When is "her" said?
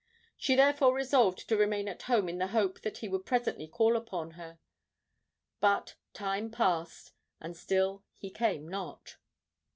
4.31-4.57